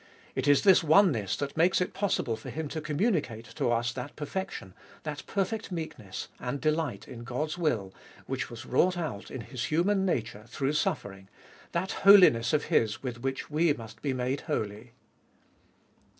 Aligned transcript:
It 0.33 0.47
is 0.47 0.63
this 0.63 0.83
oneness 0.83 1.35
that 1.37 1.55
makes 1.55 1.79
it 1.79 1.93
possible 1.93 2.35
for 2.35 2.49
Him 2.49 2.67
to 2.69 2.81
communicate 2.81 3.45
to 3.53 3.67
us 3.69 3.93
that 3.93 4.15
perfection, 4.15 4.73
that 5.03 5.21
perfect 5.27 5.71
meekness 5.71 6.27
and 6.39 6.59
delight 6.59 7.07
in 7.07 7.23
God's 7.23 7.55
will, 7.55 7.93
which 8.25 8.49
was 8.49 8.65
wrought 8.65 8.97
out 8.97 9.29
in 9.29 9.41
His 9.41 9.65
human 9.65 10.03
nature 10.03 10.45
through 10.47 10.73
suffering, 10.73 11.29
that 11.71 11.91
holiness 12.01 12.51
of 12.51 12.63
His 12.63 13.03
with 13.03 13.21
which 13.21 13.51
we 13.51 13.73
must 13.73 14.01
be 14.01 14.11
made 14.11 14.41
holy. 14.41 14.93